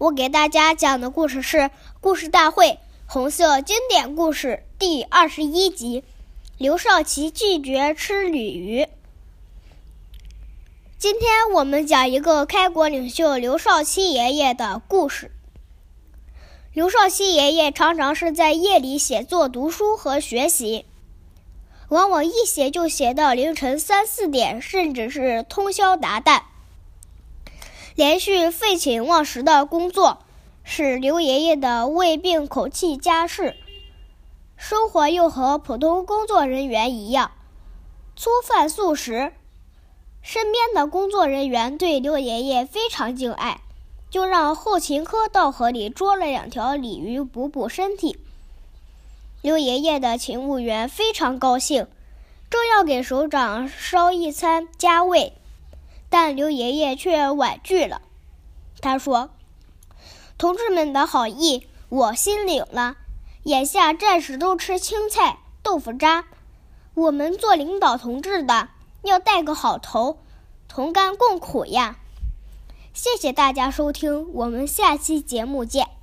[0.00, 1.58] 我给大家讲的故事是
[2.00, 2.68] 《故事大会》
[3.04, 6.02] 红色经典故事第二十一集：
[6.56, 8.88] 刘少奇拒绝吃鲤鱼。
[10.96, 15.32] 今天我们讲一个开国领袖刘少奇爷爷的故事。
[16.72, 20.86] 刘少奇爷爷常常是在夜里写作、读书和学习，
[21.90, 26.44] 往往一写就写到凌晨三四点，甚至是通宵达旦。
[28.00, 30.20] 连续废寝忘食的工作，
[30.64, 33.54] 使刘爷爷的胃病口气加深，
[34.56, 37.32] 生活又和普通工作人员一样，
[38.16, 39.34] 粗饭素食。
[40.22, 43.60] 身边的工作人员对刘爷爷非常敬爱。
[44.08, 48.18] 就让后勤科到河里捉了两条鲤鱼补补身体。
[49.42, 51.86] 刘爷爷的勤务员非常高兴，
[52.48, 55.34] 正要给首长烧一餐加味，
[56.10, 58.02] 但刘爷爷却婉拒了。
[58.82, 59.30] 他说
[60.36, 62.96] ：“同志们的好意我心领了，
[63.44, 66.26] 眼下战士都吃青菜豆腐渣，
[66.94, 68.68] 我们做领导同志的
[69.02, 70.18] 要带个好头，
[70.68, 71.96] 同甘共苦呀。”
[72.92, 75.99] 谢谢大家收听，我们下期节目见。